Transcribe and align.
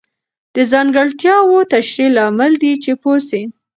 د 0.55 0.57
ځانګړتیاوو 0.71 1.67
تشریح 1.73 2.09
لامل 2.17 2.51
دی 2.61 2.73
چې 2.83 2.91
پوه 3.01 3.17
سئ. 3.29 3.43